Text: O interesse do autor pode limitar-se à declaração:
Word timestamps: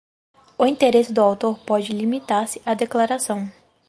O 0.57 0.65
interesse 0.65 1.13
do 1.13 1.21
autor 1.21 1.59
pode 1.59 1.93
limitar-se 1.93 2.59
à 2.65 2.73
declaração: 2.73 3.47